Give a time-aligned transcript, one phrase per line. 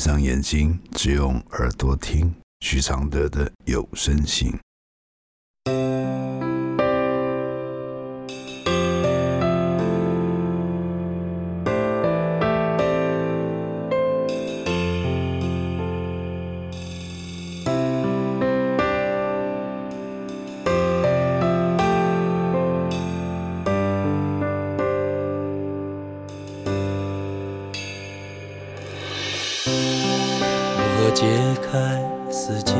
[0.00, 4.50] 闭上眼睛，只用耳朵听许常德的有声信。
[31.20, 31.26] 解
[31.60, 32.72] 开死结，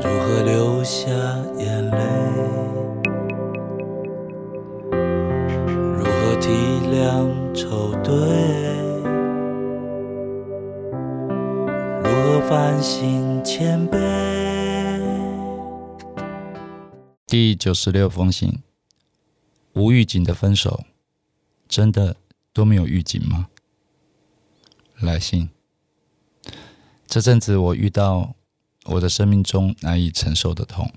[0.00, 1.10] 如何流下
[1.58, 1.98] 眼泪？
[5.98, 6.48] 如何体
[6.92, 8.14] 谅愁对？
[12.04, 13.98] 如何反省谦卑？
[17.26, 18.62] 第九十六封信，
[19.72, 20.84] 无预警的分手，
[21.66, 22.14] 真的
[22.52, 23.48] 都没有预警吗？
[25.00, 25.50] 来信。
[27.06, 28.34] 这阵子我遇到
[28.84, 30.92] 我的生命中难以承受的痛，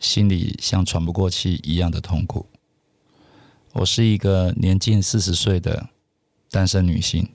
[0.00, 2.46] 心里像喘不过气一样的痛苦。
[3.72, 5.90] 我是一个年近四十岁的
[6.50, 7.28] 单身女性，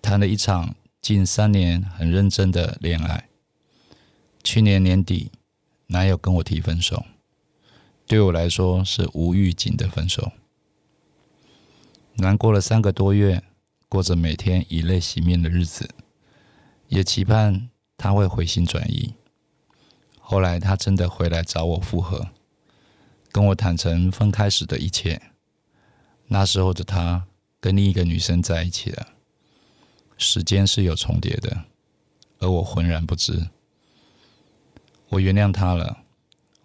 [0.00, 3.28] 谈了一场近三年很认真的恋爱。
[4.42, 5.32] 去年年底，
[5.88, 7.04] 男友跟我提分手，
[8.06, 10.32] 对我来说是无预警的分手。
[12.14, 13.42] 难过了三个多月。
[13.96, 15.88] 过着每天以泪洗面的日子，
[16.88, 19.14] 也期盼他会回心转意。
[20.20, 22.28] 后来他真的回来找我复合，
[23.32, 25.22] 跟我坦诚分开时的一切。
[26.26, 27.24] 那时候的他
[27.58, 29.14] 跟另一个女生在一起了，
[30.18, 31.64] 时间是有重叠的，
[32.40, 33.48] 而我浑然不知。
[35.08, 36.02] 我原谅他了，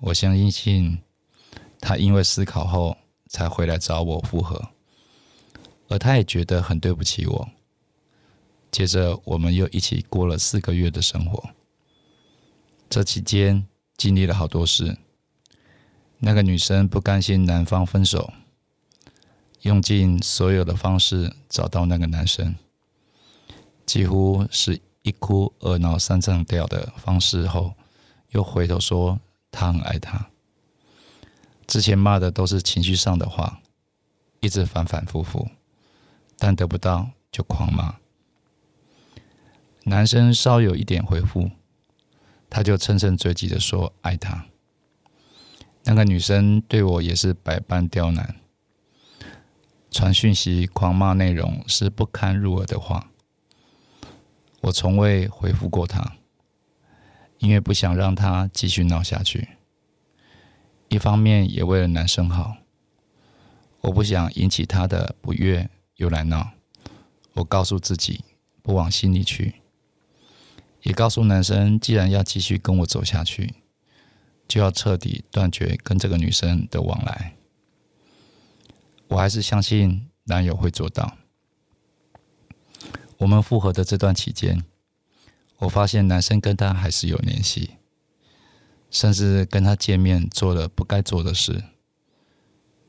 [0.02, 1.00] 我相信
[1.80, 2.98] 他因为思考后
[3.30, 4.72] 才回来找我复合。
[5.92, 7.50] 而他也觉得很对不起我。
[8.72, 11.50] 接着，我们又一起过了四个月的生活。
[12.90, 14.98] 这期间经历了好多事。
[16.20, 18.32] 那个女生不甘心男方分手，
[19.64, 22.56] 用尽所有的方式找到那个男生，
[23.86, 27.74] 几乎是一哭二闹三上吊的方式后，
[28.30, 29.20] 又回头说
[29.52, 30.30] 他很爱他。
[31.68, 33.60] 之前骂的都是情绪上的话，
[34.40, 35.50] 一直反反复复。
[36.44, 37.98] 但得不到就狂骂，
[39.84, 41.52] 男生稍有一点回复，
[42.50, 44.48] 他就乘胜追击的说爱他。
[45.84, 48.38] 那个女生对我也是百般刁难，
[49.92, 53.12] 传讯息狂骂，内容是不堪入耳的话。
[54.62, 56.14] 我从未回复过他，
[57.38, 59.50] 因为不想让他继续闹下去。
[60.88, 62.56] 一方面也为了男生好，
[63.82, 65.70] 我不想引起他的不悦。
[66.02, 66.54] 又来闹，
[67.34, 68.26] 我告诉自己
[68.64, 69.62] 不往心里去，
[70.82, 73.54] 也告诉男生，既然要继续跟我走下去，
[74.48, 77.36] 就要彻底断绝跟这个女生的往来。
[79.10, 81.18] 我还是相信男友会做到。
[83.18, 84.66] 我们复合的这段期间，
[85.60, 87.76] 我发现男生跟他还是有联系，
[88.90, 91.64] 甚至跟他见面做了不该做的事，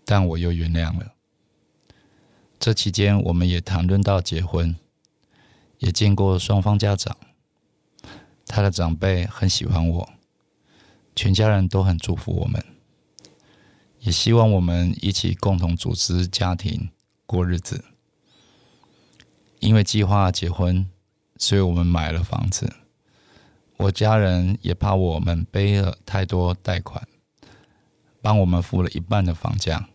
[0.07, 1.13] 但我又原谅了。
[2.63, 4.77] 这期间，我们也谈论到结婚，
[5.79, 7.17] 也见过双方家长。
[8.47, 10.09] 他的长辈很喜欢我，
[11.17, 12.65] 全家人都很祝福我们，
[13.99, 16.91] 也希望我们一起共同组织家庭
[17.27, 17.85] 过日子。
[19.59, 20.89] 因为计划结婚，
[21.39, 22.73] 所以我们买了房子。
[23.79, 27.09] 我家人也怕我们背了太多贷款，
[28.21, 29.89] 帮我们付了一半的房价。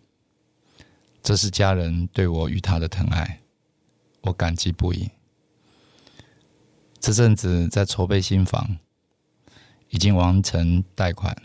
[1.28, 3.42] 这是家人对我与他的疼爱，
[4.22, 5.10] 我感激不已。
[7.02, 8.78] 这阵子在筹备新房，
[9.90, 11.36] 已经完成贷款，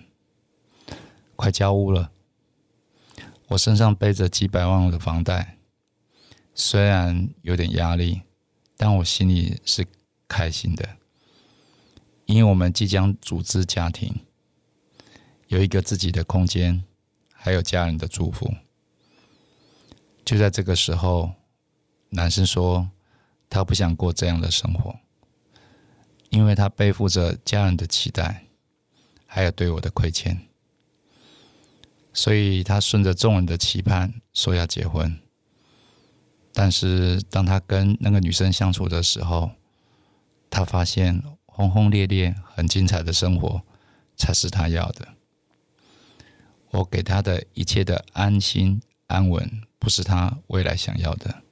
[1.34, 2.12] 快交屋了。
[3.48, 5.58] 我身上背着几百万的房贷，
[6.54, 8.22] 虽然有点压力，
[8.76, 9.84] 但我心里是
[10.28, 10.88] 开心的，
[12.26, 14.14] 因为我们即将组织家庭，
[15.48, 16.84] 有一个自己的空间，
[17.32, 18.54] 还有家人的祝福。
[20.24, 21.32] 就在这个时候，
[22.10, 22.90] 男生说
[23.50, 24.96] 他不想过这样的生活，
[26.30, 28.46] 因为他背负着家人的期待，
[29.26, 30.48] 还有对我的亏欠，
[32.12, 35.18] 所以他顺着众人的期盼说要结婚。
[36.52, 39.50] 但是当他跟那个女生相处的时候，
[40.48, 43.62] 他发现轰轰烈烈、很精彩的生活
[44.16, 45.08] 才是他要的。
[46.70, 49.62] 我给他的一切的安心安稳。
[49.82, 51.42] 不是他未来想要的，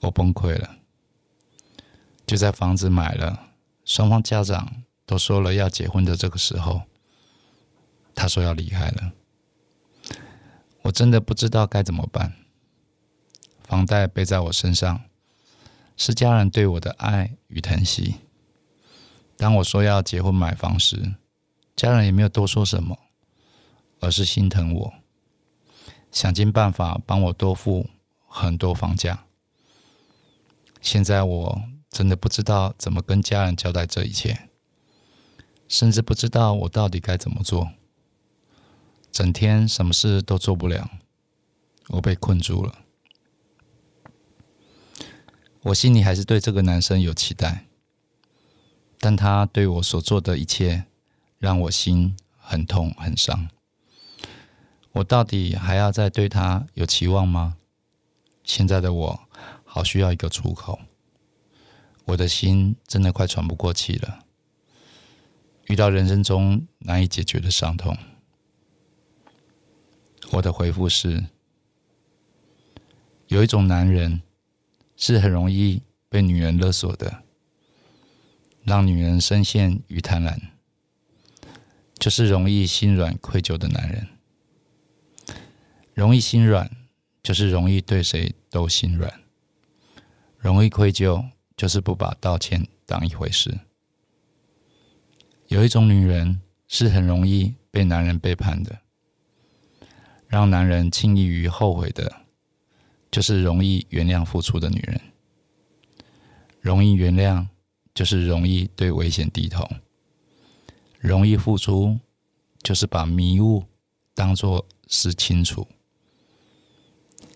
[0.00, 0.78] 我崩溃了。
[2.26, 3.50] 就在房子买了，
[3.84, 6.82] 双方家长都说了要结婚的这个时候，
[8.16, 9.12] 他说要离开了。
[10.82, 12.32] 我真的不知道该怎么办。
[13.62, 15.02] 房贷背在我身上，
[15.96, 18.16] 是家人对我的爱与疼惜。
[19.36, 21.14] 当我说要结婚买房时，
[21.76, 22.98] 家人也没有多说什么，
[24.00, 24.94] 而是心疼我，
[26.12, 27.88] 想尽办法帮我多付
[28.28, 29.24] 很多房价。
[30.80, 34.48] 现在我真的不知道怎么跟家人交代这一切，
[35.66, 37.70] 甚至不知道我到底该怎么做。
[39.10, 40.90] 整天什么事都做不了，
[41.88, 42.78] 我被困住了。
[45.62, 47.66] 我心里还是对这个男生有期待，
[48.98, 50.86] 但他对我所做的一切，
[51.38, 53.48] 让我心很痛很伤。
[54.92, 57.56] 我到底还要再对他有期望吗？
[58.44, 59.20] 现在的我
[59.64, 60.80] 好需要一个出口，
[62.04, 64.20] 我的心真的快喘不过气了。
[65.66, 67.96] 遇到人生中难以解决的伤痛。
[70.32, 71.26] 我的回复是：
[73.28, 74.22] 有一种男人
[74.96, 77.22] 是很容易被女人勒索的，
[78.64, 80.38] 让女人深陷于贪婪，
[81.98, 84.08] 就是容易心软愧疚的男人。
[85.94, 86.70] 容易心软，
[87.22, 89.10] 就是容易对谁都心软；
[90.38, 93.60] 容易愧疚，就是不把道歉当一回事。
[95.48, 98.78] 有一种女人是很容易被男人背叛的。
[100.26, 102.22] 让男人轻易于后悔的，
[103.10, 104.98] 就是容易原谅付出的女人。
[106.58, 107.48] 容易原谅，
[107.92, 109.62] 就是容易对危险低头；
[110.98, 111.98] 容易付出，
[112.62, 113.62] 就是把迷雾
[114.14, 115.68] 当作是清楚。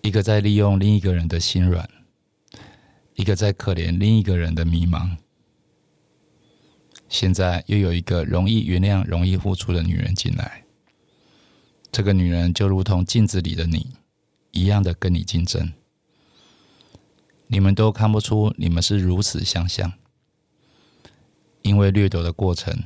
[0.07, 1.91] 一个在利用另一个人的心软，
[3.15, 5.17] 一个在可怜另一个人的迷茫。
[7.09, 10.63] 现在又有一个容易原谅、容易付出的女人进来。
[11.91, 13.95] 这个女人就如同镜子里的你
[14.53, 15.73] 一样的跟你竞争，
[17.49, 19.93] 你们都看不出你们是如此相像，
[21.63, 22.85] 因为掠夺的过程，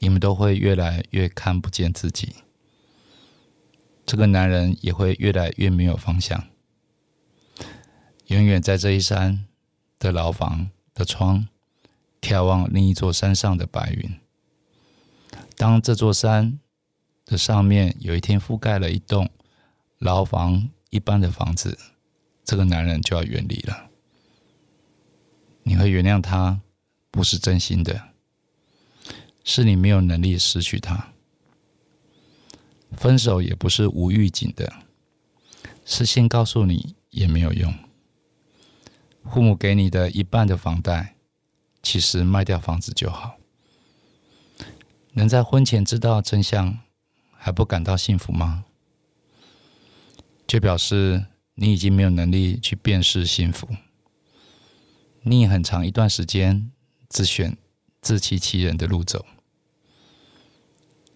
[0.00, 2.34] 你们都会越来越看不见自己。
[4.10, 6.48] 这个男人也会越来越没有方向，
[8.26, 9.46] 永远在这一山
[10.00, 11.46] 的牢房的窗
[12.20, 14.18] 眺望另一座山上的白云。
[15.56, 16.58] 当这座山。
[17.30, 19.30] 的上面有一天覆盖了一栋
[19.98, 21.78] 牢房一般的房子，
[22.44, 23.90] 这个男人就要远离了。
[25.62, 26.60] 你会原谅他，
[27.12, 28.08] 不是真心的，
[29.44, 31.12] 是你没有能力失去他。
[32.96, 34.72] 分手也不是无预警的，
[35.84, 37.74] 是先告诉你也没有用。
[39.24, 41.16] 父母给你的一半的房贷，
[41.82, 43.36] 其实卖掉房子就好。
[45.12, 46.78] 能在婚前知道真相。
[47.42, 48.66] 还不感到幸福吗？
[50.46, 53.66] 就表示你已经没有能力去辨识幸福。
[55.22, 56.70] 你很长一段时间
[57.08, 57.56] 只选
[58.02, 59.24] 自欺欺人的路走。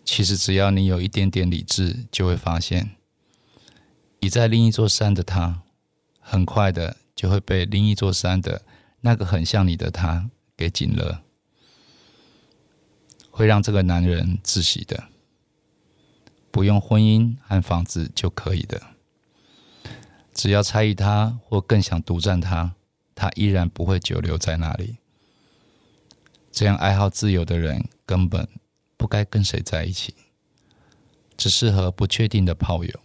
[0.05, 2.91] 其实只要你有一点点理智，就会发现，
[4.21, 5.63] 已在另一座山的他，
[6.21, 8.63] 很快的就会被另一座山的
[9.01, 11.23] 那个很像你的他给紧了，
[13.31, 15.05] 会让这个男人窒息的。
[16.51, 18.81] 不用婚姻和房子就可以的，
[20.33, 22.75] 只要猜疑他或更想独占他，
[23.15, 24.99] 他依然不会久留在那里。
[26.53, 28.49] 这样爱好自由的人根本
[29.05, 30.15] 不该跟谁在一起，
[31.37, 33.01] 只适合不确定的炮友。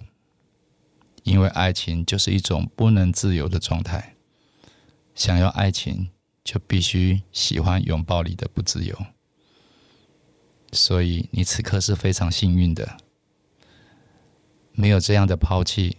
[1.24, 4.16] 因为爱情就是一种不能自由的状态，
[5.14, 6.10] 想要爱情
[6.42, 8.98] 就必须喜欢拥抱里的不自由。
[10.72, 12.96] 所以你此刻是非常幸运的。
[14.72, 15.98] 没有这样的抛弃，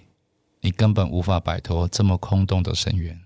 [0.62, 3.20] 你根本无法摆脱这么空洞的深渊。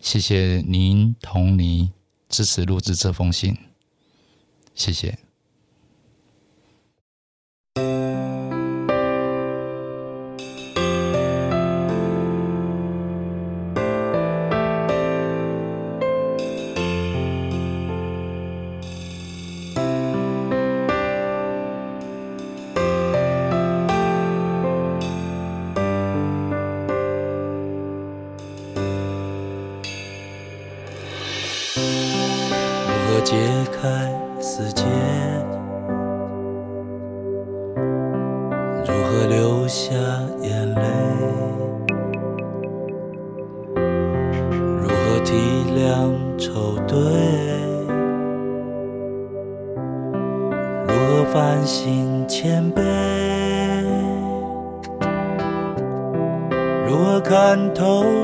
[0.00, 1.92] 谢谢您同你
[2.28, 3.56] 支持录制这封信，
[4.80, 5.29] 谢谢。